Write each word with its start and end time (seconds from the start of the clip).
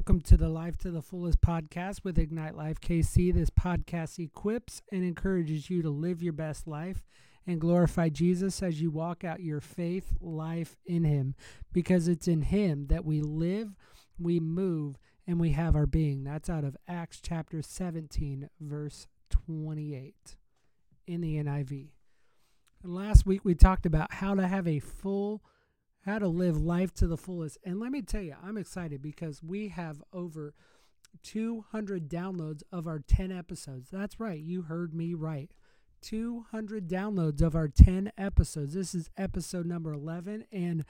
Welcome 0.00 0.22
to 0.22 0.38
the 0.38 0.48
Life 0.48 0.78
to 0.78 0.90
the 0.90 1.02
Fullest 1.02 1.42
podcast 1.42 2.04
with 2.04 2.18
Ignite 2.18 2.56
Life 2.56 2.80
KC. 2.80 3.34
This 3.34 3.50
podcast 3.50 4.18
equips 4.18 4.80
and 4.90 5.04
encourages 5.04 5.68
you 5.68 5.82
to 5.82 5.90
live 5.90 6.22
your 6.22 6.32
best 6.32 6.66
life 6.66 7.04
and 7.46 7.60
glorify 7.60 8.08
Jesus 8.08 8.62
as 8.62 8.80
you 8.80 8.90
walk 8.90 9.24
out 9.24 9.42
your 9.42 9.60
faith 9.60 10.14
life 10.18 10.78
in 10.86 11.04
Him 11.04 11.34
because 11.74 12.08
it's 12.08 12.26
in 12.26 12.40
Him 12.40 12.86
that 12.86 13.04
we 13.04 13.20
live, 13.20 13.76
we 14.18 14.40
move, 14.40 14.96
and 15.26 15.38
we 15.38 15.50
have 15.50 15.76
our 15.76 15.84
being. 15.84 16.24
That's 16.24 16.48
out 16.48 16.64
of 16.64 16.78
Acts 16.88 17.20
chapter 17.22 17.60
17, 17.60 18.48
verse 18.58 19.06
28 19.28 20.14
in 21.06 21.20
the 21.20 21.36
NIV. 21.36 21.88
And 22.82 22.94
last 22.94 23.26
week 23.26 23.44
we 23.44 23.54
talked 23.54 23.84
about 23.84 24.14
how 24.14 24.34
to 24.34 24.48
have 24.48 24.66
a 24.66 24.78
full 24.78 25.42
how 26.04 26.18
to 26.18 26.28
live 26.28 26.56
life 26.56 26.94
to 26.94 27.06
the 27.06 27.16
fullest. 27.16 27.58
And 27.64 27.78
let 27.78 27.92
me 27.92 28.02
tell 28.02 28.22
you, 28.22 28.34
I'm 28.42 28.56
excited 28.56 29.02
because 29.02 29.42
we 29.42 29.68
have 29.68 30.02
over 30.12 30.54
200 31.22 32.08
downloads 32.08 32.62
of 32.72 32.86
our 32.86 32.98
10 32.98 33.32
episodes. 33.32 33.88
That's 33.90 34.20
right, 34.20 34.40
you 34.40 34.62
heard 34.62 34.94
me 34.94 35.14
right. 35.14 35.50
200 36.02 36.88
downloads 36.88 37.42
of 37.42 37.54
our 37.54 37.68
10 37.68 38.12
episodes. 38.16 38.72
This 38.72 38.94
is 38.94 39.10
episode 39.18 39.66
number 39.66 39.92
11 39.92 40.46
and 40.50 40.84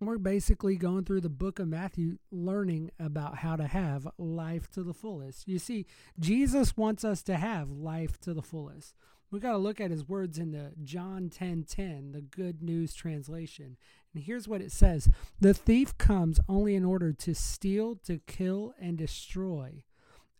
we're 0.00 0.18
basically 0.18 0.76
going 0.76 1.04
through 1.04 1.20
the 1.20 1.28
book 1.28 1.58
of 1.58 1.68
Matthew 1.68 2.16
learning 2.30 2.90
about 2.98 3.38
how 3.38 3.54
to 3.56 3.66
have 3.66 4.08
life 4.16 4.70
to 4.70 4.82
the 4.82 4.94
fullest. 4.94 5.46
You 5.46 5.58
see, 5.58 5.86
Jesus 6.18 6.76
wants 6.76 7.04
us 7.04 7.22
to 7.24 7.36
have 7.36 7.70
life 7.70 8.18
to 8.20 8.32
the 8.32 8.42
fullest. 8.42 8.94
We 9.30 9.40
got 9.40 9.52
to 9.52 9.58
look 9.58 9.80
at 9.80 9.90
his 9.90 10.08
words 10.08 10.38
in 10.38 10.52
the 10.52 10.72
John 10.82 11.28
10:10, 11.28 11.30
10, 11.36 11.64
10, 11.64 12.12
the 12.12 12.22
Good 12.22 12.62
News 12.62 12.94
translation. 12.94 13.76
And 14.14 14.24
here's 14.24 14.48
what 14.48 14.60
it 14.60 14.72
says 14.72 15.08
The 15.40 15.54
thief 15.54 15.96
comes 15.98 16.40
only 16.48 16.74
in 16.74 16.84
order 16.84 17.12
to 17.12 17.34
steal, 17.34 17.96
to 18.04 18.18
kill, 18.26 18.74
and 18.80 18.96
destroy. 18.98 19.84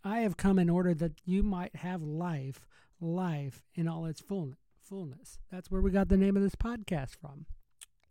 I 0.02 0.20
have 0.20 0.36
come 0.36 0.58
in 0.58 0.70
order 0.70 0.94
that 0.94 1.20
you 1.24 1.42
might 1.42 1.76
have 1.76 2.02
life, 2.02 2.66
life 3.00 3.62
in 3.74 3.86
all 3.86 4.06
its 4.06 4.20
fullness. 4.20 5.38
That's 5.52 5.70
where 5.70 5.82
we 5.82 5.90
got 5.90 6.08
the 6.08 6.16
name 6.16 6.36
of 6.36 6.42
this 6.42 6.54
podcast 6.54 7.16
from 7.20 7.46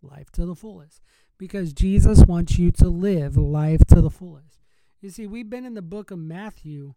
Life 0.01 0.31
to 0.33 0.45
the 0.45 0.55
Fullest. 0.55 1.01
Because 1.37 1.73
Jesus 1.73 2.25
wants 2.25 2.59
you 2.59 2.71
to 2.73 2.89
live 2.89 3.37
life 3.37 3.85
to 3.87 4.01
the 4.01 4.09
fullest. 4.09 4.59
You 5.01 5.09
see, 5.09 5.25
we've 5.25 5.49
been 5.49 5.65
in 5.65 5.73
the 5.73 5.81
book 5.81 6.11
of 6.11 6.19
Matthew 6.19 6.93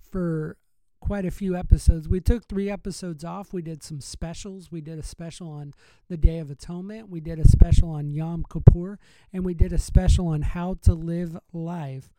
for 0.00 0.56
quite 1.04 1.26
a 1.26 1.30
few 1.30 1.54
episodes. 1.54 2.08
We 2.08 2.22
took 2.22 2.48
three 2.48 2.70
episodes 2.70 3.26
off. 3.26 3.52
We 3.52 3.60
did 3.60 3.82
some 3.82 4.00
specials. 4.00 4.72
We 4.72 4.80
did 4.80 4.98
a 4.98 5.02
special 5.02 5.50
on 5.50 5.74
the 6.08 6.16
Day 6.16 6.38
of 6.38 6.50
Atonement. 6.50 7.10
We 7.10 7.20
did 7.20 7.38
a 7.38 7.46
special 7.46 7.90
on 7.90 8.08
Yom 8.08 8.42
Kippur. 8.50 8.98
And 9.30 9.44
we 9.44 9.52
did 9.52 9.74
a 9.74 9.78
special 9.78 10.28
on 10.28 10.40
how 10.40 10.78
to 10.80 10.94
live 10.94 11.36
life 11.52 12.10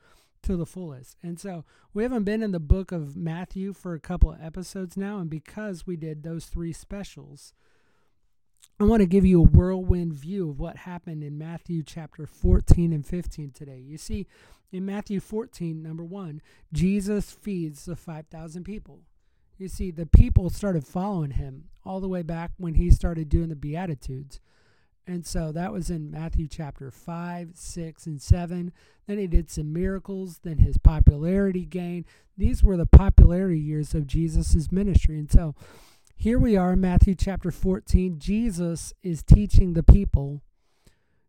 to 0.44 0.55
the 0.55 0.67
fullest. 0.67 1.17
And 1.23 1.39
so 1.39 1.66
we 1.95 2.03
haven't 2.03 2.25
been 2.25 2.44
in 2.44 2.52
the 2.52 2.59
book 2.59 2.92
of 2.92 3.17
Matthew 3.17 3.73
for 3.73 3.95
a 3.95 4.00
couple 4.00 4.31
of 4.31 4.39
episodes 4.39 4.95
now. 4.95 5.17
And 5.17 5.31
because 5.31 5.87
we 5.87 5.95
did 5.95 6.21
those 6.21 6.45
three 6.45 6.71
specials, 6.71 7.54
I 8.77 8.83
want 8.83 8.99
to 8.99 9.05
give 9.05 9.25
you 9.25 9.39
a 9.39 9.45
whirlwind 9.45 10.11
view 10.13 10.49
of 10.49 10.59
what 10.59 10.75
happened 10.75 11.23
in 11.23 11.37
Matthew 11.37 11.81
chapter 11.81 12.27
14 12.27 12.91
and 12.91 13.05
15 13.05 13.52
today. 13.52 13.80
You 13.80 13.97
see, 13.97 14.27
in 14.69 14.86
Matthew 14.86 15.21
14, 15.21 15.81
number 15.81 16.03
one, 16.03 16.41
Jesus 16.73 17.31
feeds 17.31 17.86
the 17.86 17.95
5,000 17.95 18.65
people. 18.65 18.99
You 19.58 19.69
see, 19.69 19.91
the 19.91 20.05
people 20.05 20.49
started 20.49 20.86
following 20.86 21.31
him 21.31 21.69
all 21.86 22.02
the 22.02 22.09
way 22.09 22.21
back 22.21 22.52
when 22.58 22.73
he 22.73 22.91
started 22.91 23.30
doing 23.30 23.47
the 23.47 23.55
Beatitudes. 23.55 24.41
And 25.07 25.25
so 25.25 25.53
that 25.53 25.71
was 25.71 25.89
in 25.89 26.11
Matthew 26.11 26.49
chapter 26.49 26.92
5, 26.92 27.52
6, 27.53 28.05
and 28.05 28.21
7. 28.21 28.73
Then 29.07 29.17
he 29.17 29.27
did 29.27 29.49
some 29.49 29.71
miracles. 29.71 30.39
Then 30.43 30.57
his 30.57 30.77
popularity 30.77 31.63
gained. 31.63 32.05
These 32.37 32.61
were 32.61 32.75
the 32.75 32.86
popularity 32.86 33.59
years 33.59 33.95
of 33.95 34.05
Jesus' 34.05 34.69
ministry. 34.69 35.17
And 35.17 35.31
so 35.31 35.55
here 36.15 36.39
we 36.39 36.55
are 36.58 36.73
in 36.73 36.81
Matthew 36.81 37.14
chapter 37.15 37.52
14. 37.52 38.17
Jesus 38.17 38.93
is 39.03 39.21
teaching 39.21 39.73
the 39.73 39.83
people. 39.83 40.42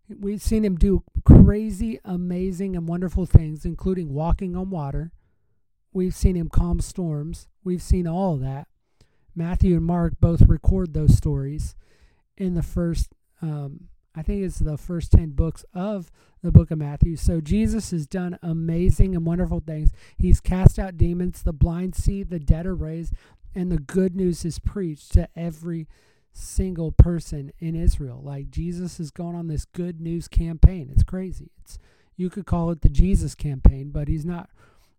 We've 0.08 0.41
seen 0.41 0.64
him 0.64 0.76
do 0.76 1.02
crazy, 1.24 1.98
amazing, 2.04 2.76
and 2.76 2.88
wonderful 2.88 3.26
things, 3.26 3.64
including 3.64 4.14
walking 4.14 4.56
on 4.56 4.70
water. 4.70 5.12
We've 5.92 6.14
seen 6.14 6.36
him 6.36 6.48
calm 6.48 6.80
storms. 6.80 7.48
We've 7.64 7.82
seen 7.82 8.06
all 8.06 8.36
that. 8.36 8.69
Matthew 9.34 9.76
and 9.76 9.84
Mark 9.84 10.14
both 10.20 10.42
record 10.42 10.94
those 10.94 11.16
stories 11.16 11.75
in 12.38 12.54
the 12.54 12.62
first, 12.62 13.12
um, 13.42 13.88
I 14.14 14.22
think 14.22 14.44
it's 14.44 14.58
the 14.58 14.78
first 14.78 15.12
10 15.12 15.30
books 15.30 15.64
of 15.75 16.10
the 16.42 16.52
book 16.52 16.70
of 16.70 16.78
Matthew. 16.78 17.16
So 17.16 17.41
Jesus 17.41 17.91
has 17.91 18.06
done 18.06 18.38
amazing 18.42 19.14
and 19.14 19.26
wonderful 19.26 19.60
things. 19.60 19.91
He's 20.16 20.41
cast 20.41 20.78
out 20.78 20.96
demons, 20.96 21.42
the 21.42 21.52
blind 21.52 21.94
see, 21.94 22.22
the 22.22 22.38
dead 22.38 22.66
are 22.66 22.75
raised, 22.75 23.14
and 23.56 23.72
the 23.72 23.78
good 23.78 24.15
news 24.15 24.44
is 24.44 24.59
preached 24.59 25.12
to 25.15 25.28
every 25.34 25.89
single 26.33 26.93
person 26.93 27.50
in 27.59 27.75
Israel. 27.75 28.21
Like 28.22 28.50
Jesus 28.50 29.00
is 29.00 29.11
going 29.11 29.34
on 29.34 29.49
this 29.49 29.65
good 29.65 30.00
news 30.00 30.28
campaign. 30.28 30.91
It's 30.93 31.03
crazy. 31.03 31.50
It's 31.62 31.78
you 32.17 32.31
could 32.31 32.47
call 32.47 32.71
it 32.71 32.83
the 32.83 32.89
Jesus 32.91 33.34
campaign, 33.34 33.91
but 33.91 34.09
he's 34.09 34.25
not 34.25 34.50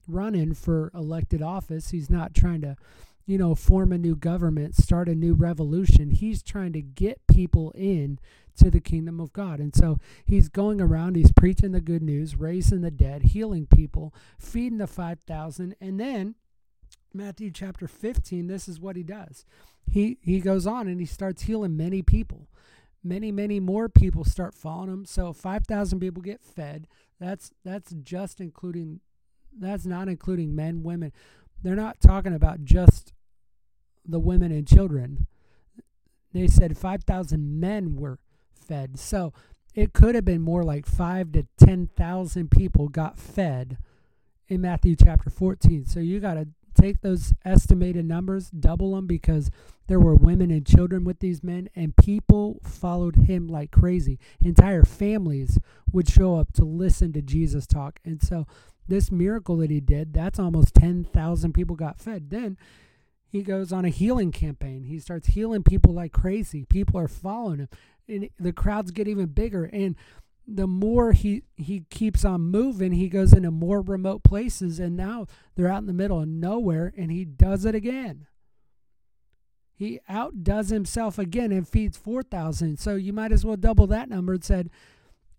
running 0.08 0.54
for 0.54 0.92
elected 0.94 1.42
office. 1.42 1.92
He's 1.92 2.10
not 2.10 2.34
trying 2.34 2.62
to, 2.62 2.76
you 3.26 3.38
know, 3.38 3.56
form 3.56 3.92
a 3.92 3.98
new 3.98 4.16
government, 4.16 4.76
start 4.76 5.08
a 5.08 5.16
new 5.16 5.34
revolution. 5.34 6.12
He's 6.12 6.42
trying 6.42 6.74
to 6.74 6.82
get 6.82 7.28
people 7.28 7.72
in 7.76 8.20
to 8.58 8.72
the 8.72 8.80
kingdom 8.80 9.20
of 9.20 9.34
God. 9.34 9.60
And 9.60 9.76
so 9.76 10.00
he's 10.26 10.50
going 10.50 10.82
around, 10.82 11.16
he's 11.16 11.32
preaching 11.32 11.74
the 11.74 11.82
good 11.82 12.02
news, 12.02 12.36
raising 12.36 12.82
the 12.82 12.92
dead, 12.92 13.24
healing 13.24 13.68
people, 13.68 14.14
feeding 14.40 14.80
the 14.80 14.88
5,000, 14.88 15.76
and 15.80 16.00
then 16.00 16.36
Matthew 17.18 17.52
chapter 17.52 17.88
15, 17.88 18.48
this 18.48 18.68
is 18.68 18.80
what 18.80 18.96
he 18.96 19.04
does. 19.04 19.46
He 19.90 20.18
he 20.22 20.40
goes 20.40 20.68
on 20.68 20.88
and 20.88 21.00
he 21.00 21.06
starts 21.06 21.44
healing 21.44 21.76
many 21.76 22.02
people. 22.02 22.48
Many, 23.04 23.32
many 23.32 23.60
more 23.60 23.88
people 23.88 24.26
start 24.26 24.54
following 24.54 24.90
him. 24.90 25.06
So 25.06 25.32
5,000 25.32 26.00
people 26.00 26.22
get 26.22 26.42
fed. 26.42 26.88
That's 27.20 27.52
that's 27.64 27.94
just 27.94 28.42
including 28.42 29.00
that's 29.58 29.86
not 29.86 30.08
including 30.08 30.56
men, 30.56 30.84
women. 30.84 31.12
They're 31.64 31.76
not 31.76 32.00
talking 32.02 32.34
about 32.34 32.64
just 32.64 33.14
the 34.06 34.20
women 34.20 34.52
and 34.52 34.68
children. 34.68 35.28
They 36.34 36.48
said 36.48 36.78
5,000 36.78 37.60
men 37.60 37.96
were 37.96 38.20
fed. 38.54 39.00
So 39.00 39.34
it 39.74 39.94
could 39.94 40.16
have 40.16 40.26
been 40.26 40.42
more 40.42 40.64
like 40.64 40.86
5 40.86 41.32
to 41.34 41.48
10,000 41.58 42.52
people 42.52 42.90
got 42.90 43.18
fed 43.18 43.78
in 44.48 44.62
Matthew 44.62 44.96
chapter 44.96 45.30
14. 45.30 45.86
So 45.86 46.00
you 46.00 46.20
got 46.20 46.36
to 46.36 46.48
take 46.78 47.02
those 47.02 47.34
estimated 47.44 48.06
numbers, 48.06 48.50
double 48.50 48.96
them 48.96 49.08
because 49.08 49.50
there 49.88 50.00
were 50.00 50.16
women 50.16 50.52
and 50.52 50.66
children 50.66 51.04
with 51.04 51.20
these 51.20 51.44
men, 51.44 51.70
and 51.76 51.96
people 51.96 52.60
followed 52.64 53.16
him 53.16 53.48
like 53.48 53.72
crazy. 53.72 54.20
Entire 54.42 54.84
families 54.84 55.60
would 55.92 56.10
show 56.10 56.36
up 56.36 56.54
to 56.54 56.64
listen 56.66 57.14
to 57.14 57.22
Jesus 57.22 57.66
talk. 57.66 58.00
And 58.06 58.22
so, 58.22 58.46
this 58.88 59.12
miracle 59.12 59.58
that 59.58 59.70
he 59.70 59.82
did, 59.82 60.14
that's 60.14 60.40
almost 60.40 60.74
10,000 60.76 61.54
people 61.54 61.76
got 61.76 62.00
fed. 62.00 62.30
Then 62.30 62.58
he 63.30 63.44
goes 63.44 63.74
on 63.74 63.84
a 63.84 63.90
healing 63.90 64.32
campaign. 64.32 64.84
He 64.84 65.00
starts 65.00 65.28
healing 65.28 65.64
people 65.64 65.94
like 65.94 66.14
crazy. 66.14 66.64
People 66.64 67.00
are 67.00 67.10
following 67.10 67.60
him, 67.60 67.70
and 68.08 68.30
the 68.40 68.54
crowds 68.54 68.92
get 68.92 69.08
even 69.08 69.26
bigger. 69.26 69.66
And 69.66 69.96
the 70.48 70.68
more 70.68 71.12
he 71.12 71.44
he 71.58 71.84
keeps 71.90 72.24
on 72.24 72.42
moving, 72.42 72.94
he 72.94 73.10
goes 73.10 73.34
into 73.34 73.52
more 73.52 73.82
remote 73.82 74.24
places, 74.24 74.80
and 74.80 74.96
now 74.96 75.28
they're 75.56 75.68
out 75.68 75.82
in 75.82 75.88
the 75.88 75.94
middle 75.94 76.22
of 76.22 76.30
nowhere, 76.30 76.94
and 76.98 77.12
he 77.12 77.26
does 77.26 77.66
it 77.66 77.76
again. 77.76 78.28
He 79.76 80.00
outdoes 80.08 80.70
himself 80.70 81.20
again 81.20 81.52
and 81.52 81.68
feeds 81.68 81.98
four 81.98 82.24
thousand. 82.24 82.80
So 82.80 82.96
you 82.96 83.12
might 83.12 83.34
as 83.34 83.46
well 83.46 83.58
double 83.58 83.88
that 83.88 84.10
number 84.10 84.34
and 84.34 84.44
said 84.44 84.70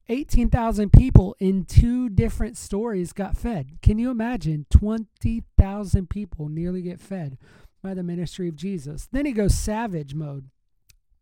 eighteen 0.08 0.50
thousand 0.50 0.92
people 0.92 1.34
in 1.40 1.64
two 1.64 2.10
different 2.10 2.58
stories 2.58 3.14
got 3.14 3.36
fed. 3.36 3.78
Can 3.80 3.98
you 3.98 4.10
imagine? 4.10 4.66
Twenty 4.70 5.42
thousand 5.56 6.10
people 6.10 6.48
nearly 6.50 6.82
get 6.82 7.00
fed 7.00 7.38
by 7.82 7.94
the 7.94 8.02
ministry 8.02 8.46
of 8.48 8.56
Jesus. 8.56 9.08
Then 9.10 9.24
he 9.24 9.32
goes 9.32 9.54
savage 9.54 10.14
mode. 10.14 10.50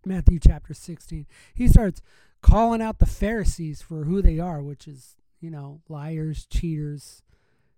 Matthew 0.05 0.39
chapter 0.39 0.73
16. 0.73 1.27
He 1.55 1.69
starts 1.69 2.01
calling 2.43 2.83
out 2.83 2.99
the 2.99 3.07
Pharisees 3.07 3.83
for 3.83 4.05
who 4.05 4.23
they 4.23 4.39
are, 4.39 4.63
which 4.63 4.87
is, 4.87 5.17
you 5.41 5.51
know, 5.51 5.81
liars, 5.89 6.47
cheaters, 6.51 7.23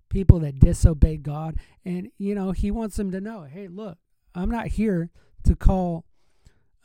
people 0.08 0.40
that 0.40 0.58
disobey 0.58 1.16
God. 1.16 1.56
And, 1.84 2.10
you 2.18 2.34
know, 2.34 2.52
he 2.52 2.70
wants 2.70 2.96
them 2.96 3.10
to 3.12 3.20
know 3.20 3.42
hey, 3.42 3.68
look, 3.68 3.98
I'm 4.34 4.50
not 4.50 4.68
here 4.68 5.10
to 5.44 5.56
call. 5.56 6.04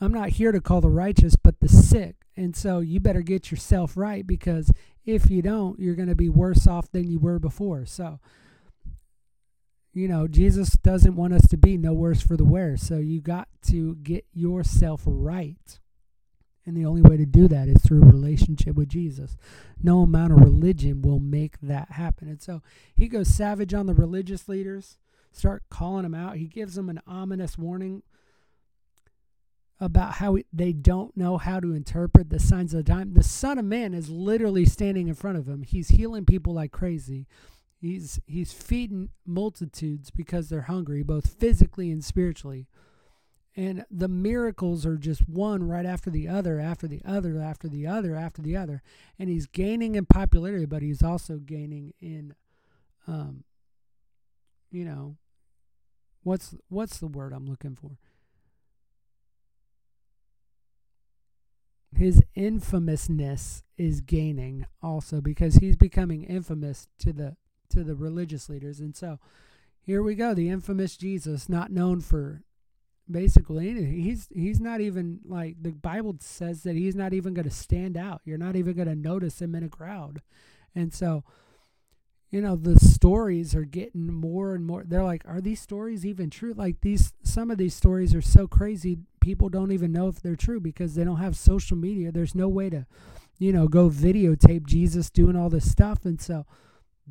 I'm 0.02 0.14
not 0.14 0.30
here 0.30 0.52
to 0.52 0.60
call 0.60 0.82
the 0.82 0.90
righteous, 0.90 1.36
but 1.36 1.60
the 1.60 1.70
sick. 1.70 2.16
And 2.36 2.56
so 2.56 2.80
you 2.80 3.00
better 3.00 3.22
get 3.22 3.52
yourself 3.52 3.96
right 3.96 4.26
because 4.26 4.72
if 5.06 5.30
you 5.30 5.42
don't, 5.42 5.80
you're 5.80 5.96
going 5.96 6.10
to 6.10 6.16
be 6.16 6.30
worse 6.30 6.66
off 6.68 6.92
than 6.92 7.08
you 7.08 7.20
were 7.20 7.40
before. 7.40 7.86
So, 7.86 8.20
you 9.94 10.08
know, 10.08 10.28
Jesus 10.28 10.72
doesn't 10.72 11.16
want 11.16 11.34
us 11.34 11.48
to 11.50 11.58
be 11.58 11.78
no 11.78 11.94
worse 11.94 12.22
for 12.22 12.36
the 12.36 12.44
wear. 12.44 12.76
So 12.76 12.98
you 12.98 13.22
got 13.22 13.48
to 13.68 13.96
get 13.96 14.26
yourself 14.34 15.04
right. 15.06 15.80
And 16.66 16.78
the 16.78 16.86
only 16.86 17.02
way 17.02 17.18
to 17.18 17.26
do 17.26 17.48
that 17.50 17.68
is 17.68 17.82
through 17.82 18.00
relationship 18.02 18.76
with 18.76 18.88
Jesus. 18.88 19.36
No 19.82 20.02
amount 20.02 20.32
of 20.32 20.40
religion 20.40 21.02
will 21.02 21.20
make 21.20 21.60
that 21.62 21.92
happen. 21.92 22.30
And 22.30 22.42
so 22.42 22.62
he 22.96 23.08
goes 23.08 23.28
savage 23.28 23.74
on 23.74 23.86
the 23.86 23.94
religious 23.94 24.48
leaders, 24.48 24.98
start 25.32 25.64
calling 25.70 26.04
them 26.04 26.16
out. 26.16 26.38
He 26.38 26.48
gives 26.48 26.76
them 26.76 26.90
an 26.90 27.02
ominous 27.06 27.58
warning 27.58 28.04
about 29.80 30.14
how 30.14 30.38
they 30.54 30.72
don't 30.72 31.16
know 31.18 31.38
how 31.38 31.60
to 31.60 31.74
interpret 31.74 32.30
the 32.30 32.40
signs 32.40 32.74
of 32.74 32.86
the 32.86 32.92
time. 32.92 33.14
The 33.14 33.24
Son 33.24 33.58
of 33.58 33.66
Man 33.66 33.94
is 33.94 34.10
literally 34.10 34.66
standing 34.66 35.10
in 35.10 35.16
front 35.16 35.38
of 35.38 35.48
him. 35.48 35.64
He's 35.64 35.90
healing 35.90 36.24
people 36.26 36.54
like 36.54 36.72
crazy. 36.72 37.28
He's 37.82 38.18
he's 38.26 38.54
feeding 38.54 39.10
multitudes 39.26 40.10
because 40.10 40.48
they're 40.48 40.62
hungry, 40.62 41.04
both 41.04 41.28
physically 41.38 41.92
and 41.92 42.02
spiritually. 42.02 42.68
And 43.56 43.86
the 43.92 44.08
miracles 44.08 44.86
are 44.86 44.98
just 44.98 45.30
one 45.30 45.68
right 45.68 45.86
after 45.86 46.10
the 46.10 46.28
other, 46.28 46.60
after 46.60 46.88
the 46.88 47.02
other, 47.06 47.40
after 47.40 47.68
the 47.68 47.86
other, 47.86 48.16
after 48.16 48.42
the 48.42 48.58
other. 48.58 48.82
And 49.20 49.30
he's 49.30 49.46
gaining 49.46 49.94
in 49.94 50.06
popularity, 50.06 50.66
but 50.66 50.82
he's 50.82 51.04
also 51.04 51.38
gaining 51.38 51.94
in, 52.02 52.34
um, 53.08 53.44
you 54.72 54.86
know, 54.86 55.18
what's 56.24 56.56
what's 56.70 56.98
the 56.98 57.08
word 57.08 57.32
I'm 57.32 57.46
looking 57.46 57.76
for? 57.76 58.00
His 61.96 62.24
infamousness 62.34 63.64
is 63.78 64.02
gaining 64.02 64.66
also 64.82 65.22
because 65.22 65.56
he's 65.56 65.76
becoming 65.76 66.24
infamous 66.24 66.88
to 67.00 67.14
the 67.14 67.38
to 67.70 67.84
the 67.84 67.96
religious 67.96 68.50
leaders. 68.50 68.80
And 68.80 68.96
so 68.96 69.20
here 69.80 70.02
we 70.02 70.16
go, 70.16 70.34
the 70.34 70.50
infamous 70.50 70.98
Jesus, 70.98 71.48
not 71.50 71.72
known 71.72 72.02
for 72.02 72.42
basically 73.10 73.70
anything. 73.70 74.02
He's 74.02 74.28
he's 74.34 74.60
not 74.60 74.82
even 74.82 75.20
like 75.26 75.56
the 75.62 75.72
Bible 75.72 76.16
says 76.20 76.64
that 76.64 76.76
he's 76.76 76.96
not 76.96 77.14
even 77.14 77.34
going 77.34 77.48
to 77.48 77.54
stand 77.54 77.98
out. 77.98 78.22
You're 78.26 78.38
not 78.38 78.56
even 78.56 78.76
going 78.76 78.88
to 78.88 78.96
notice 78.96 79.42
him 79.42 79.56
in 79.56 79.64
a 79.64 79.70
crowd. 79.70 80.22
And 80.76 80.94
so 80.94 81.24
you 82.34 82.42
know 82.42 82.56
the 82.56 82.80
stories 82.80 83.54
are 83.54 83.64
getting 83.64 84.12
more 84.12 84.56
and 84.56 84.66
more 84.66 84.84
they're 84.84 85.04
like 85.04 85.24
are 85.28 85.40
these 85.40 85.62
stories 85.62 86.04
even 86.04 86.32
true 86.32 86.52
like 86.58 86.82
these 86.82 87.14
some 87.22 87.52
of 87.52 87.60
these 87.60 87.76
stories 87.76 88.16
are 88.16 88.24
so 88.24 88.48
crazy 88.48 88.98
people 89.22 89.50
don't 89.50 89.72
even 89.72 89.92
know 89.92 90.08
if 90.08 90.20
they're 90.20 90.36
true 90.36 90.60
because 90.60 90.96
they 90.96 91.04
don't 91.04 91.18
have 91.18 91.38
social 91.38 91.78
media 91.78 92.12
there's 92.12 92.34
no 92.34 92.50
way 92.50 92.72
to 92.72 92.88
you 93.38 93.54
know 93.54 93.68
go 93.68 93.88
videotape 93.88 94.66
jesus 94.66 95.12
doing 95.12 95.36
all 95.36 95.48
this 95.48 95.70
stuff 95.70 96.06
and 96.06 96.20
so 96.20 96.44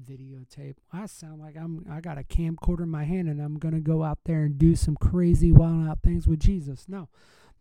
videotape. 0.00 0.76
I 0.92 1.06
sound 1.06 1.40
like 1.40 1.56
I'm 1.56 1.86
I 1.90 2.00
got 2.00 2.18
a 2.18 2.22
camcorder 2.22 2.82
in 2.82 2.90
my 2.90 3.04
hand 3.04 3.28
and 3.28 3.40
I'm 3.40 3.58
going 3.58 3.74
to 3.74 3.80
go 3.80 4.02
out 4.02 4.20
there 4.24 4.44
and 4.44 4.58
do 4.58 4.74
some 4.74 4.96
crazy 4.96 5.52
wild 5.52 5.88
out 5.88 6.02
things 6.02 6.26
with 6.26 6.40
Jesus. 6.40 6.86
No. 6.88 7.08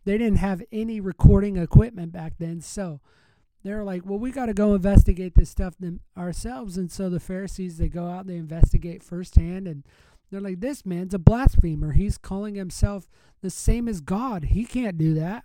They 0.04 0.18
didn't 0.18 0.38
have 0.38 0.62
any 0.72 1.00
recording 1.00 1.56
equipment 1.56 2.10
back 2.12 2.34
then, 2.38 2.60
so 2.60 3.00
they're 3.62 3.84
like, 3.84 4.04
"Well, 4.04 4.18
we 4.18 4.32
got 4.32 4.46
to 4.46 4.54
go 4.54 4.74
investigate 4.74 5.34
this 5.36 5.50
stuff 5.50 5.76
them 5.78 6.00
ourselves." 6.16 6.76
And 6.76 6.90
so 6.90 7.08
the 7.08 7.20
Pharisees 7.20 7.78
they 7.78 7.88
go 7.88 8.08
out, 8.08 8.26
they 8.26 8.36
investigate 8.36 9.04
firsthand 9.04 9.68
and 9.68 9.84
they're 10.30 10.40
like, 10.40 10.60
"This 10.60 10.84
man's 10.84 11.14
a 11.14 11.18
blasphemer. 11.18 11.92
He's 11.92 12.18
calling 12.18 12.56
himself 12.56 13.06
the 13.42 13.50
same 13.50 13.88
as 13.88 14.00
God. 14.00 14.46
He 14.46 14.64
can't 14.64 14.98
do 14.98 15.14
that." 15.14 15.44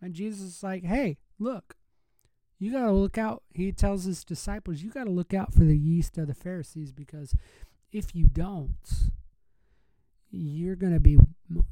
And 0.00 0.14
Jesus 0.14 0.56
is 0.56 0.62
like, 0.62 0.84
"Hey, 0.84 1.18
look, 1.38 1.74
you 2.58 2.72
got 2.72 2.86
to 2.86 2.92
look 2.92 3.18
out. 3.18 3.42
He 3.54 3.72
tells 3.72 4.04
his 4.04 4.24
disciples, 4.24 4.82
you 4.82 4.90
got 4.90 5.04
to 5.04 5.10
look 5.10 5.34
out 5.34 5.52
for 5.52 5.64
the 5.64 5.76
yeast 5.76 6.16
of 6.18 6.26
the 6.26 6.34
Pharisees 6.34 6.92
because 6.92 7.34
if 7.92 8.14
you 8.14 8.26
don't, 8.26 9.10
you're 10.30 10.76
going 10.76 10.92
to 10.92 11.00
be 11.00 11.18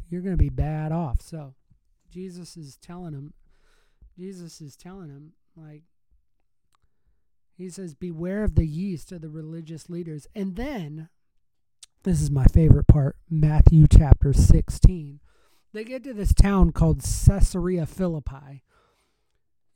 you're 0.08 0.22
going 0.22 0.36
to 0.36 0.42
be 0.42 0.50
bad 0.50 0.92
off. 0.92 1.20
So 1.20 1.54
Jesus 2.10 2.56
is 2.56 2.76
telling 2.76 3.12
him 3.12 3.34
Jesus 4.16 4.60
is 4.60 4.76
telling 4.76 5.08
him 5.08 5.32
like 5.56 5.82
he 7.56 7.69
says 7.69 7.94
beware 7.94 8.44
of 8.44 8.54
the 8.54 8.66
yeast 8.66 9.12
of 9.12 9.20
the 9.20 9.28
religious 9.28 9.88
leaders. 9.88 10.26
And 10.34 10.56
then 10.56 11.08
this 12.04 12.20
is 12.20 12.30
my 12.30 12.44
favorite 12.44 12.87
part, 12.87 13.16
Matthew 13.30 13.87
chapter 13.88 14.32
16. 14.32 15.20
They 15.72 15.84
get 15.84 16.04
to 16.04 16.14
this 16.14 16.34
town 16.34 16.72
called 16.72 17.02
Caesarea 17.02 17.87
Philippi 17.87 18.62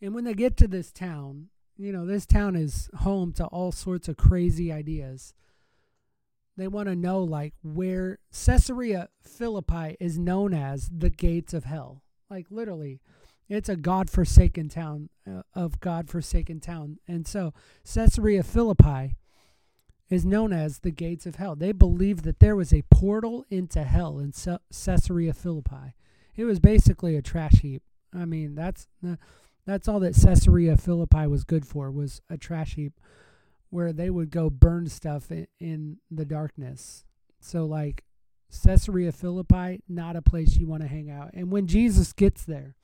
and 0.00 0.14
when 0.14 0.24
they 0.24 0.34
get 0.34 0.56
to 0.58 0.68
this 0.68 0.92
town, 0.92 1.48
you 1.76 1.92
know, 1.92 2.04
this 2.04 2.26
town 2.26 2.56
is 2.56 2.90
home 2.98 3.32
to 3.34 3.44
all 3.46 3.72
sorts 3.72 4.08
of 4.08 4.16
crazy 4.16 4.72
ideas. 4.72 5.32
They 6.56 6.66
want 6.66 6.88
to 6.88 6.96
know, 6.96 7.22
like, 7.22 7.54
where 7.62 8.18
Caesarea 8.32 9.10
Philippi 9.22 9.96
is 10.00 10.18
known 10.18 10.52
as 10.52 10.90
the 10.92 11.10
gates 11.10 11.54
of 11.54 11.64
hell. 11.64 12.02
Like, 12.28 12.46
literally, 12.50 13.00
it's 13.48 13.68
a 13.68 13.76
God-forsaken 13.76 14.68
town 14.68 15.08
uh, 15.24 15.42
of 15.54 15.78
God-forsaken 15.78 16.58
town. 16.58 16.98
And 17.06 17.28
so, 17.28 17.54
Caesarea 17.84 18.42
Philippi 18.42 19.14
is 20.10 20.24
known 20.24 20.52
as 20.52 20.80
the 20.80 20.90
gates 20.90 21.26
of 21.26 21.36
hell. 21.36 21.54
They 21.54 21.70
believed 21.70 22.24
that 22.24 22.40
there 22.40 22.56
was 22.56 22.74
a 22.74 22.82
portal 22.90 23.46
into 23.50 23.84
hell 23.84 24.18
in 24.18 24.32
Caesarea 24.32 25.34
Philippi. 25.34 25.94
It 26.34 26.44
was 26.44 26.58
basically 26.58 27.14
a 27.14 27.22
trash 27.22 27.60
heap. 27.60 27.82
I 28.12 28.24
mean, 28.24 28.56
that's. 28.56 28.88
Uh, 29.06 29.14
that's 29.68 29.86
all 29.86 30.00
that 30.00 30.14
Caesarea 30.14 30.76
Philippi 30.76 31.26
was 31.26 31.44
good 31.44 31.66
for 31.66 31.90
was 31.90 32.22
a 32.30 32.38
trash 32.38 32.74
heap 32.76 32.98
where 33.70 33.92
they 33.92 34.08
would 34.08 34.30
go 34.30 34.48
burn 34.48 34.88
stuff 34.88 35.30
in, 35.30 35.46
in 35.60 35.98
the 36.10 36.24
darkness. 36.24 37.04
So 37.40 37.66
like 37.66 38.04
Caesarea 38.64 39.12
Philippi, 39.12 39.82
not 39.86 40.16
a 40.16 40.22
place 40.22 40.56
you 40.56 40.66
want 40.66 40.82
to 40.82 40.88
hang 40.88 41.10
out. 41.10 41.30
And 41.34 41.52
when 41.52 41.66
Jesus 41.66 42.14
gets 42.14 42.44
there, 42.44 42.76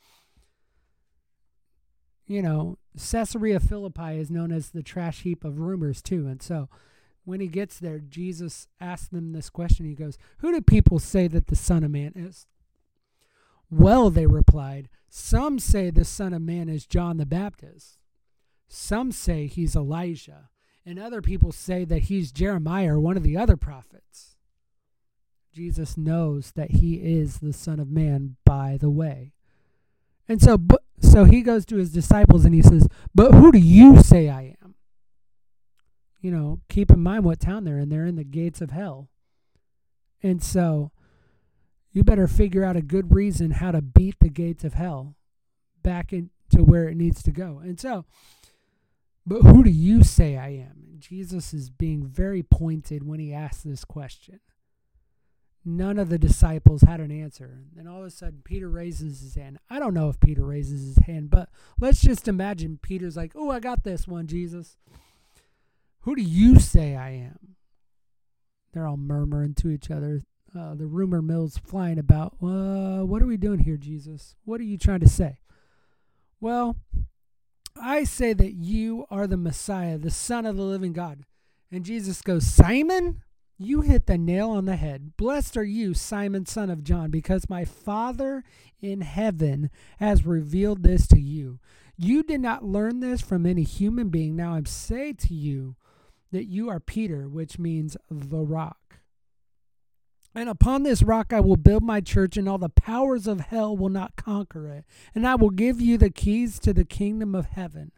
you 2.26 2.42
know, 2.42 2.78
Caesarea 2.98 3.60
Philippi 3.60 4.18
is 4.18 4.30
known 4.30 4.52
as 4.52 4.70
the 4.70 4.82
trash 4.82 5.22
heap 5.22 5.42
of 5.42 5.58
rumors 5.58 6.02
too. 6.02 6.26
And 6.26 6.42
so 6.42 6.68
when 7.24 7.40
he 7.40 7.48
gets 7.48 7.78
there, 7.78 7.98
Jesus 7.98 8.68
asks 8.78 9.08
them 9.08 9.32
this 9.32 9.48
question. 9.48 9.86
He 9.86 9.94
goes, 9.94 10.18
Who 10.38 10.52
do 10.52 10.60
people 10.60 10.98
say 10.98 11.28
that 11.28 11.46
the 11.46 11.56
Son 11.56 11.82
of 11.82 11.90
Man 11.90 12.12
is? 12.14 12.46
Well, 13.70 14.10
they 14.10 14.26
replied, 14.26 14.88
some 15.16 15.60
say 15.60 15.90
the 15.90 16.04
Son 16.04 16.34
of 16.34 16.42
Man 16.42 16.68
is 16.68 16.86
John 16.86 17.18
the 17.18 17.24
Baptist. 17.24 18.00
Some 18.66 19.12
say 19.12 19.46
he's 19.46 19.76
Elijah. 19.76 20.50
And 20.84 20.98
other 20.98 21.22
people 21.22 21.52
say 21.52 21.84
that 21.84 22.02
he's 22.02 22.32
Jeremiah 22.32 22.94
or 22.94 23.00
one 23.00 23.16
of 23.16 23.22
the 23.22 23.36
other 23.36 23.56
prophets. 23.56 24.34
Jesus 25.52 25.96
knows 25.96 26.50
that 26.56 26.72
he 26.72 26.94
is 26.94 27.38
the 27.38 27.52
Son 27.52 27.78
of 27.78 27.88
Man 27.88 28.34
by 28.44 28.76
the 28.76 28.90
way. 28.90 29.34
And 30.28 30.42
so, 30.42 30.58
so 30.98 31.22
he 31.22 31.42
goes 31.42 31.64
to 31.66 31.76
his 31.76 31.92
disciples 31.92 32.44
and 32.44 32.52
he 32.52 32.62
says, 32.62 32.88
But 33.14 33.34
who 33.34 33.52
do 33.52 33.58
you 33.58 34.02
say 34.02 34.28
I 34.28 34.56
am? 34.64 34.74
You 36.20 36.32
know, 36.32 36.60
keep 36.68 36.90
in 36.90 36.98
mind 36.98 37.22
what 37.22 37.38
town 37.38 37.62
they're 37.62 37.78
in. 37.78 37.88
They're 37.88 38.04
in 38.04 38.16
the 38.16 38.24
gates 38.24 38.60
of 38.60 38.72
hell. 38.72 39.10
And 40.24 40.42
so 40.42 40.90
you 41.94 42.04
better 42.04 42.26
figure 42.26 42.64
out 42.64 42.76
a 42.76 42.82
good 42.82 43.14
reason 43.14 43.52
how 43.52 43.70
to 43.70 43.80
beat 43.80 44.16
the 44.20 44.28
gates 44.28 44.64
of 44.64 44.74
hell 44.74 45.14
back 45.82 46.12
into 46.12 46.62
where 46.62 46.88
it 46.88 46.96
needs 46.96 47.22
to 47.22 47.30
go. 47.30 47.60
And 47.62 47.80
so, 47.80 48.04
but 49.24 49.42
who 49.42 49.64
do 49.64 49.70
you 49.70 50.02
say 50.02 50.36
I 50.36 50.48
am? 50.48 50.96
Jesus 50.98 51.54
is 51.54 51.70
being 51.70 52.04
very 52.04 52.42
pointed 52.42 53.06
when 53.06 53.20
he 53.20 53.32
asks 53.32 53.62
this 53.62 53.84
question. 53.84 54.40
None 55.64 55.98
of 55.98 56.10
the 56.10 56.18
disciples 56.18 56.82
had 56.82 57.00
an 57.00 57.10
answer. 57.10 57.60
And 57.78 57.88
all 57.88 58.00
of 58.00 58.06
a 58.06 58.10
sudden, 58.10 58.42
Peter 58.44 58.68
raises 58.68 59.20
his 59.20 59.34
hand. 59.34 59.58
I 59.70 59.78
don't 59.78 59.94
know 59.94 60.10
if 60.10 60.20
Peter 60.20 60.44
raises 60.44 60.94
his 60.94 61.06
hand, 61.06 61.30
but 61.30 61.48
let's 61.80 62.02
just 62.02 62.28
imagine 62.28 62.78
Peter's 62.82 63.16
like, 63.16 63.32
Oh, 63.34 63.50
I 63.50 63.60
got 63.60 63.84
this 63.84 64.06
one, 64.06 64.26
Jesus. 64.26 64.76
Who 66.00 66.16
do 66.16 66.22
you 66.22 66.58
say 66.58 66.96
I 66.96 67.10
am? 67.10 67.56
They're 68.72 68.86
all 68.86 68.98
murmuring 68.98 69.54
to 69.54 69.70
each 69.70 69.90
other, 69.90 70.24
uh, 70.58 70.74
the 70.74 70.86
rumor 70.86 71.20
mill's 71.22 71.58
flying 71.58 71.98
about. 71.98 72.34
Uh, 72.42 73.04
what 73.04 73.22
are 73.22 73.26
we 73.26 73.36
doing 73.36 73.60
here, 73.60 73.76
Jesus? 73.76 74.36
What 74.44 74.60
are 74.60 74.64
you 74.64 74.78
trying 74.78 75.00
to 75.00 75.08
say? 75.08 75.38
Well, 76.40 76.76
I 77.80 78.04
say 78.04 78.32
that 78.34 78.52
you 78.52 79.06
are 79.10 79.26
the 79.26 79.36
Messiah, 79.36 79.98
the 79.98 80.10
Son 80.10 80.46
of 80.46 80.56
the 80.56 80.62
living 80.62 80.92
God. 80.92 81.24
And 81.72 81.84
Jesus 81.84 82.22
goes, 82.22 82.46
Simon, 82.46 83.22
you 83.58 83.80
hit 83.80 84.06
the 84.06 84.18
nail 84.18 84.50
on 84.50 84.64
the 84.64 84.76
head. 84.76 85.16
Blessed 85.16 85.56
are 85.56 85.64
you, 85.64 85.94
Simon, 85.94 86.46
son 86.46 86.70
of 86.70 86.84
John, 86.84 87.10
because 87.10 87.48
my 87.48 87.64
Father 87.64 88.44
in 88.80 89.00
heaven 89.00 89.70
has 89.98 90.26
revealed 90.26 90.82
this 90.82 91.06
to 91.08 91.20
you. 91.20 91.58
You 91.96 92.22
did 92.22 92.40
not 92.40 92.64
learn 92.64 93.00
this 93.00 93.20
from 93.20 93.46
any 93.46 93.62
human 93.62 94.08
being. 94.08 94.34
Now 94.34 94.54
I 94.54 94.62
say 94.64 95.12
to 95.12 95.34
you 95.34 95.76
that 96.32 96.46
you 96.46 96.68
are 96.68 96.80
Peter, 96.80 97.28
which 97.28 97.58
means 97.58 97.96
the 98.10 98.40
rock. 98.40 98.98
And 100.34 100.48
upon 100.48 100.82
this 100.82 101.02
rock 101.02 101.32
I 101.32 101.40
will 101.40 101.56
build 101.56 101.82
my 101.84 102.00
church, 102.00 102.36
and 102.36 102.48
all 102.48 102.58
the 102.58 102.68
powers 102.68 103.26
of 103.26 103.40
hell 103.40 103.76
will 103.76 103.88
not 103.88 104.16
conquer 104.16 104.68
it. 104.68 104.84
And 105.14 105.26
I 105.26 105.36
will 105.36 105.50
give 105.50 105.80
you 105.80 105.96
the 105.96 106.10
keys 106.10 106.58
to 106.60 106.72
the 106.72 106.84
kingdom 106.84 107.34
of 107.34 107.46
heaven. 107.46 107.92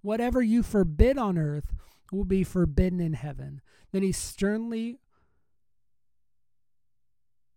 Whatever 0.00 0.42
you 0.42 0.62
forbid 0.62 1.18
on 1.18 1.36
earth 1.36 1.74
will 2.10 2.24
be 2.24 2.44
forbidden 2.44 3.00
in 3.00 3.12
heaven. 3.12 3.60
Then 3.92 4.02
he 4.02 4.12
sternly. 4.12 5.00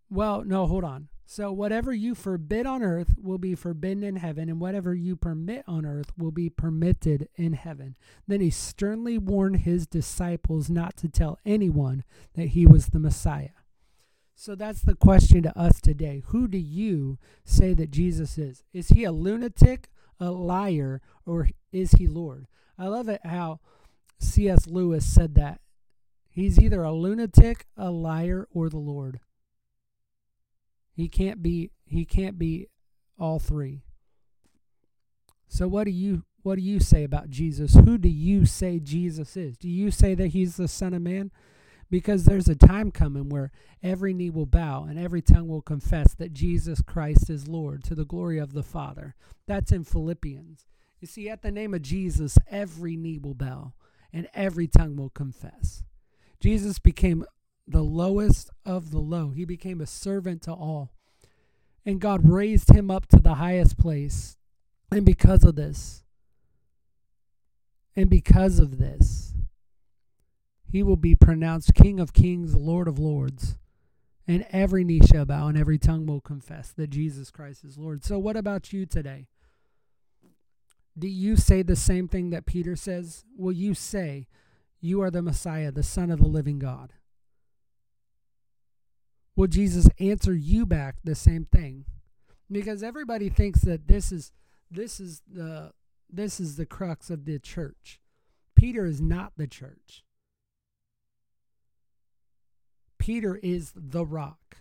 Well, 0.09 0.43
no, 0.43 0.67
hold 0.67 0.83
on. 0.83 1.07
So, 1.27 1.51
whatever 1.51 1.91
you 1.91 2.13
forbid 2.13 2.67
on 2.67 2.83
earth 2.83 3.15
will 3.19 3.39
be 3.39 3.55
forbidden 3.55 4.03
in 4.03 4.17
heaven, 4.17 4.47
and 4.47 4.59
whatever 4.59 4.93
you 4.93 5.15
permit 5.15 5.63
on 5.67 5.83
earth 5.83 6.11
will 6.15 6.29
be 6.29 6.49
permitted 6.51 7.29
in 7.35 7.53
heaven. 7.53 7.95
Then 8.27 8.41
he 8.41 8.51
sternly 8.51 9.17
warned 9.17 9.61
his 9.61 9.87
disciples 9.87 10.69
not 10.69 10.95
to 10.97 11.09
tell 11.09 11.39
anyone 11.43 12.03
that 12.35 12.49
he 12.49 12.67
was 12.67 12.87
the 12.87 12.99
Messiah. 12.99 13.49
So, 14.35 14.53
that's 14.53 14.81
the 14.81 14.95
question 14.95 15.43
to 15.43 15.57
us 15.57 15.79
today. 15.79 16.21
Who 16.27 16.47
do 16.47 16.57
you 16.57 17.17
say 17.45 17.73
that 17.73 17.91
Jesus 17.91 18.37
is? 18.37 18.63
Is 18.73 18.89
he 18.89 19.05
a 19.05 19.11
lunatic, 19.11 19.89
a 20.19 20.29
liar, 20.29 21.01
or 21.25 21.49
is 21.71 21.93
he 21.93 22.05
Lord? 22.05 22.47
I 22.77 22.87
love 22.87 23.07
it 23.07 23.21
how 23.25 23.61
C.S. 24.19 24.67
Lewis 24.67 25.05
said 25.05 25.35
that. 25.35 25.61
He's 26.29 26.59
either 26.59 26.83
a 26.83 26.91
lunatic, 26.91 27.65
a 27.77 27.89
liar, 27.91 28.47
or 28.51 28.69
the 28.69 28.77
Lord. 28.77 29.21
He 30.93 31.07
can't 31.07 31.41
be 31.41 31.71
he 31.85 32.03
can't 32.03 32.37
be 32.37 32.67
all 33.17 33.39
three. 33.39 33.83
So 35.47 35.67
what 35.67 35.85
do 35.85 35.91
you 35.91 36.23
what 36.43 36.55
do 36.55 36.61
you 36.61 36.79
say 36.79 37.03
about 37.03 37.29
Jesus? 37.29 37.73
Who 37.73 37.97
do 37.97 38.09
you 38.09 38.45
say 38.45 38.79
Jesus 38.79 39.35
is? 39.37 39.57
Do 39.57 39.69
you 39.69 39.91
say 39.91 40.13
that 40.15 40.27
he's 40.27 40.57
the 40.57 40.67
son 40.67 40.93
of 40.93 41.01
man? 41.01 41.31
Because 41.89 42.25
there's 42.25 42.49
a 42.49 42.55
time 42.55 42.91
coming 42.91 43.29
where 43.29 43.51
every 43.83 44.13
knee 44.13 44.29
will 44.29 44.47
bow 44.47 44.85
and 44.85 44.97
every 44.97 45.21
tongue 45.21 45.47
will 45.47 45.61
confess 45.61 46.15
that 46.15 46.33
Jesus 46.33 46.81
Christ 46.81 47.29
is 47.29 47.47
Lord 47.47 47.83
to 47.83 47.95
the 47.95 48.05
glory 48.05 48.39
of 48.39 48.53
the 48.53 48.63
Father. 48.63 49.15
That's 49.47 49.71
in 49.71 49.83
Philippians. 49.83 50.65
You 50.99 51.07
see, 51.07 51.29
at 51.29 51.43
the 51.43 51.51
name 51.51 51.73
of 51.73 51.83
Jesus, 51.83 52.37
every 52.49 52.95
knee 52.95 53.19
will 53.19 53.35
bow 53.35 53.73
and 54.11 54.27
every 54.33 54.67
tongue 54.67 54.95
will 54.95 55.11
confess. 55.11 55.83
Jesus 56.39 56.79
became 56.79 57.25
the 57.67 57.83
lowest 57.83 58.49
of 58.65 58.91
the 58.91 58.99
low. 58.99 59.29
He 59.29 59.45
became 59.45 59.81
a 59.81 59.87
servant 59.87 60.41
to 60.43 60.53
all. 60.53 60.91
And 61.85 62.01
God 62.01 62.27
raised 62.27 62.71
him 62.71 62.89
up 62.89 63.07
to 63.09 63.19
the 63.19 63.35
highest 63.35 63.77
place. 63.77 64.37
And 64.91 65.05
because 65.05 65.43
of 65.43 65.55
this, 65.55 66.03
and 67.95 68.09
because 68.09 68.59
of 68.59 68.77
this, 68.77 69.34
he 70.75 70.83
will 70.83 70.97
be 70.97 71.15
pronounced 71.15 71.73
King 71.73 72.01
of 72.01 72.11
Kings, 72.11 72.53
Lord 72.53 72.89
of 72.89 72.99
Lords. 72.99 73.55
And 74.27 74.45
every 74.49 74.83
knee 74.83 74.99
shall 74.99 75.23
bow 75.23 75.47
and 75.47 75.57
every 75.57 75.77
tongue 75.77 76.05
will 76.05 76.19
confess 76.19 76.73
that 76.73 76.89
Jesus 76.89 77.31
Christ 77.31 77.63
is 77.63 77.77
Lord. 77.77 78.03
So, 78.03 78.19
what 78.19 78.35
about 78.35 78.73
you 78.73 78.85
today? 78.85 79.27
Do 80.99 81.07
you 81.07 81.37
say 81.37 81.61
the 81.61 81.77
same 81.77 82.09
thing 82.09 82.29
that 82.31 82.45
Peter 82.45 82.75
says? 82.75 83.23
Will 83.37 83.53
you 83.53 83.73
say, 83.73 84.27
You 84.81 85.01
are 85.01 85.09
the 85.09 85.21
Messiah, 85.21 85.71
the 85.71 85.81
Son 85.81 86.11
of 86.11 86.19
the 86.19 86.27
living 86.27 86.59
God? 86.59 86.91
will 89.37 89.47
Jesus 89.47 89.87
answer 89.97 90.33
you 90.33 90.65
back 90.65 90.97
the 91.05 91.15
same 91.15 91.45
thing? 91.45 91.85
Because 92.51 92.83
everybody 92.83 93.29
thinks 93.29 93.61
that 93.61 93.87
this 93.87 94.11
is 94.11 94.33
this 94.69 94.99
is 94.99 95.21
the 95.25 95.71
this 96.09 96.41
is 96.41 96.57
the 96.57 96.65
crux 96.65 97.09
of 97.09 97.23
the 97.23 97.39
church. 97.39 98.01
Peter 98.57 98.85
is 98.85 98.99
not 98.99 99.31
the 99.37 99.47
church. 99.47 100.04
Peter 103.05 103.39
is 103.43 103.71
the 103.75 104.03
rock. 104.03 104.57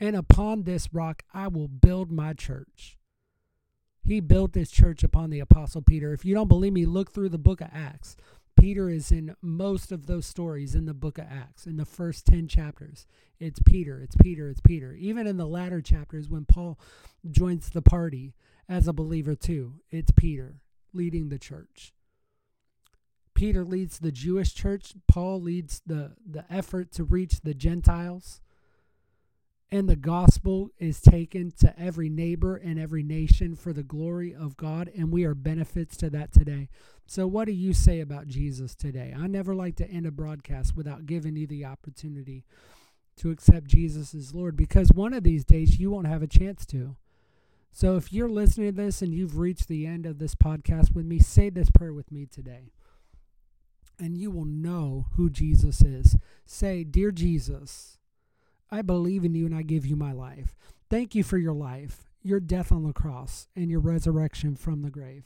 And 0.00 0.16
upon 0.16 0.62
this 0.62 0.88
rock 0.90 1.22
I 1.34 1.48
will 1.48 1.68
build 1.68 2.10
my 2.10 2.32
church. 2.32 2.96
He 4.02 4.20
built 4.20 4.54
this 4.54 4.70
church 4.70 5.04
upon 5.04 5.28
the 5.28 5.40
apostle 5.40 5.82
Peter. 5.82 6.14
If 6.14 6.24
you 6.24 6.34
don't 6.34 6.48
believe 6.48 6.72
me, 6.72 6.86
look 6.86 7.12
through 7.12 7.28
the 7.28 7.36
book 7.36 7.60
of 7.60 7.68
Acts. 7.74 8.16
Peter 8.58 8.88
is 8.88 9.12
in 9.12 9.36
most 9.42 9.92
of 9.92 10.06
those 10.06 10.24
stories 10.24 10.74
in 10.74 10.86
the 10.86 10.94
book 10.94 11.18
of 11.18 11.26
Acts, 11.30 11.66
in 11.66 11.76
the 11.76 11.84
first 11.84 12.24
10 12.24 12.48
chapters. 12.48 13.06
It's 13.38 13.60
Peter, 13.60 14.00
it's 14.00 14.16
Peter, 14.16 14.48
it's 14.48 14.62
Peter. 14.62 14.94
Even 14.94 15.26
in 15.26 15.36
the 15.36 15.46
latter 15.46 15.82
chapters, 15.82 16.30
when 16.30 16.46
Paul 16.46 16.80
joins 17.30 17.68
the 17.68 17.82
party 17.82 18.34
as 18.66 18.88
a 18.88 18.94
believer 18.94 19.34
too, 19.34 19.74
it's 19.90 20.10
Peter 20.10 20.62
leading 20.94 21.28
the 21.28 21.38
church. 21.38 21.92
Peter 23.36 23.64
leads 23.64 24.00
the 24.00 24.10
Jewish 24.10 24.52
church, 24.52 24.94
Paul 25.06 25.40
leads 25.40 25.80
the, 25.86 26.12
the 26.28 26.44
effort 26.50 26.90
to 26.92 27.04
reach 27.04 27.42
the 27.42 27.54
Gentiles 27.54 28.40
and 29.70 29.88
the 29.88 29.96
gospel 29.96 30.70
is 30.78 31.00
taken 31.00 31.50
to 31.58 31.78
every 31.78 32.08
neighbor 32.08 32.56
and 32.56 32.78
every 32.78 33.02
nation 33.02 33.56
for 33.56 33.72
the 33.72 33.82
glory 33.82 34.34
of 34.34 34.56
God, 34.56 34.90
and 34.96 35.10
we 35.10 35.24
are 35.24 35.34
benefits 35.34 35.96
to 35.98 36.10
that 36.10 36.32
today. 36.32 36.68
So, 37.06 37.26
what 37.26 37.46
do 37.46 37.52
you 37.52 37.72
say 37.72 38.00
about 38.00 38.28
Jesus 38.28 38.74
today? 38.76 39.14
I 39.16 39.26
never 39.26 39.54
like 39.54 39.76
to 39.76 39.90
end 39.90 40.06
a 40.06 40.12
broadcast 40.12 40.76
without 40.76 41.06
giving 41.06 41.36
you 41.36 41.46
the 41.46 41.64
opportunity 41.64 42.44
to 43.16 43.30
accept 43.30 43.66
Jesus 43.66 44.14
as 44.14 44.34
Lord 44.34 44.56
because 44.56 44.92
one 44.92 45.14
of 45.14 45.24
these 45.24 45.44
days 45.44 45.80
you 45.80 45.90
won't 45.90 46.06
have 46.06 46.22
a 46.22 46.28
chance 46.28 46.64
to. 46.66 46.96
So, 47.72 47.96
if 47.96 48.12
you're 48.12 48.28
listening 48.28 48.68
to 48.74 48.82
this 48.82 49.02
and 49.02 49.12
you've 49.12 49.36
reached 49.36 49.66
the 49.66 49.84
end 49.84 50.06
of 50.06 50.18
this 50.18 50.36
podcast 50.36 50.94
with 50.94 51.06
me, 51.06 51.18
say 51.18 51.50
this 51.50 51.70
prayer 51.70 51.92
with 51.92 52.12
me 52.12 52.26
today. 52.26 52.70
And 53.98 54.18
you 54.18 54.30
will 54.30 54.44
know 54.44 55.06
who 55.16 55.30
Jesus 55.30 55.80
is. 55.82 56.16
Say, 56.44 56.84
Dear 56.84 57.10
Jesus, 57.10 57.98
I 58.70 58.82
believe 58.82 59.24
in 59.24 59.34
you 59.34 59.46
and 59.46 59.54
I 59.54 59.62
give 59.62 59.86
you 59.86 59.96
my 59.96 60.12
life. 60.12 60.54
Thank 60.90 61.14
you 61.14 61.24
for 61.24 61.38
your 61.38 61.54
life, 61.54 62.10
your 62.22 62.40
death 62.40 62.70
on 62.70 62.84
the 62.84 62.92
cross, 62.92 63.48
and 63.56 63.70
your 63.70 63.80
resurrection 63.80 64.54
from 64.54 64.82
the 64.82 64.90
grave. 64.90 65.24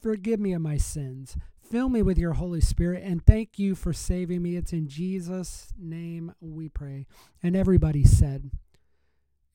Forgive 0.00 0.40
me 0.40 0.52
of 0.52 0.62
my 0.62 0.76
sins. 0.76 1.36
Fill 1.70 1.88
me 1.88 2.02
with 2.02 2.18
your 2.18 2.32
Holy 2.32 2.60
Spirit 2.60 3.02
and 3.04 3.24
thank 3.24 3.58
you 3.58 3.74
for 3.76 3.92
saving 3.92 4.42
me. 4.42 4.56
It's 4.56 4.72
in 4.72 4.88
Jesus' 4.88 5.72
name 5.78 6.34
we 6.40 6.68
pray. 6.68 7.06
And 7.42 7.54
everybody 7.54 8.02
said, 8.02 8.50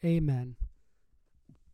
Amen. 0.03 0.55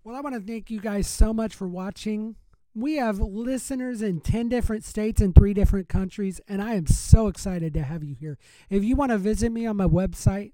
Well, 0.03 0.15
I 0.15 0.21
want 0.21 0.33
to 0.33 0.41
thank 0.41 0.71
you 0.71 0.79
guys 0.79 1.05
so 1.05 1.31
much 1.31 1.53
for 1.53 1.67
watching. 1.67 2.37
We 2.73 2.95
have 2.95 3.19
listeners 3.19 4.01
in 4.01 4.21
10 4.21 4.47
different 4.47 4.85
states 4.85 5.19
and 5.19 5.35
three 5.35 5.53
different 5.53 5.89
countries, 5.89 6.39
and 6.47 6.61
I 6.61 6.75
am 6.75 6.87
so 6.87 7.27
excited 7.27 7.73
to 7.73 7.83
have 7.83 8.03
you 8.03 8.15
here. 8.15 8.37
If 8.69 8.83
you 8.83 8.95
want 8.95 9.11
to 9.11 9.17
visit 9.17 9.51
me 9.51 9.65
on 9.65 9.75
my 9.75 9.87
website, 9.87 10.53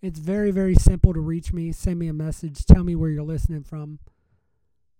it's 0.00 0.20
very, 0.20 0.52
very 0.52 0.76
simple 0.76 1.12
to 1.12 1.20
reach 1.20 1.52
me. 1.52 1.72
Send 1.72 1.98
me 1.98 2.08
a 2.08 2.12
message. 2.12 2.64
Tell 2.64 2.84
me 2.84 2.94
where 2.94 3.10
you're 3.10 3.24
listening 3.24 3.64
from. 3.64 3.98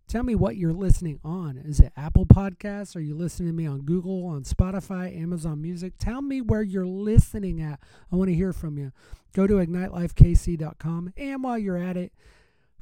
Tell 0.08 0.24
me 0.24 0.34
what 0.34 0.56
you're 0.56 0.72
listening 0.72 1.20
on. 1.24 1.56
Is 1.56 1.80
it 1.80 1.92
Apple 1.96 2.26
Podcasts? 2.26 2.94
Are 2.96 3.00
you 3.00 3.14
listening 3.14 3.48
to 3.48 3.54
me 3.54 3.66
on 3.66 3.82
Google, 3.82 4.26
on 4.26 4.42
Spotify, 4.42 5.16
Amazon 5.16 5.62
Music? 5.62 5.94
Tell 5.98 6.22
me 6.22 6.40
where 6.40 6.62
you're 6.62 6.84
listening 6.84 7.62
at. 7.62 7.80
I 8.12 8.16
want 8.16 8.28
to 8.28 8.34
hear 8.34 8.52
from 8.52 8.76
you. 8.78 8.92
Go 9.32 9.46
to 9.46 9.54
ignitelifekc.com. 9.54 11.14
And 11.16 11.42
while 11.42 11.58
you're 11.58 11.78
at 11.78 11.96
it, 11.96 12.12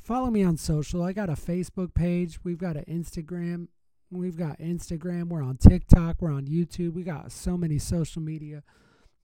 follow 0.03 0.31
me 0.31 0.43
on 0.43 0.57
social. 0.57 1.03
I 1.03 1.13
got 1.13 1.29
a 1.29 1.35
Facebook 1.35 1.95
page. 1.95 2.39
We've 2.45 2.59
got 2.59 2.77
an 2.77 2.85
Instagram. 2.89 3.69
We've 4.11 4.37
got 4.37 4.59
Instagram. 4.59 5.29
We're 5.29 5.43
on 5.43 5.57
TikTok. 5.57 6.17
We're 6.21 6.33
on 6.33 6.47
YouTube. 6.47 6.95
We 6.95 7.05
got 7.05 7.31
so 7.31 7.57
many 7.57 7.79
social 7.79 8.21
media 8.21 8.63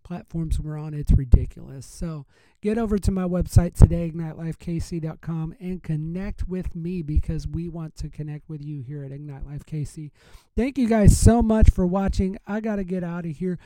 platforms 0.07 0.61
we're 0.61 0.79
on. 0.79 0.95
It's 0.95 1.11
ridiculous. 1.11 1.85
So 1.85 2.27
get 2.63 2.79
over 2.79 2.97
to 2.97 3.11
my 3.11 3.25
website 3.25 3.75
today, 3.75 4.13
ignitelifekc.com, 4.13 5.57
and 5.59 5.83
connect 5.83 6.47
with 6.47 6.77
me 6.77 7.03
because 7.03 7.49
we 7.49 7.69
want 7.69 7.97
to 7.97 8.09
connect 8.09 8.49
with 8.49 8.63
you 8.63 8.83
here 8.83 9.03
at 9.03 9.11
Ignite 9.11 9.45
Life 9.45 9.67
KC. 9.67 10.13
Thank 10.57 10.79
you 10.79 10.89
guys 10.89 11.19
so 11.19 11.43
much 11.43 11.71
for 11.71 11.85
watching. 11.85 12.39
I 12.47 12.61
got 12.61 12.77
to 12.77 12.85
get 12.85 13.03
out 13.03 13.27
of 13.27 13.33
here. 13.33 13.59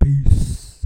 Peace. 0.00 0.84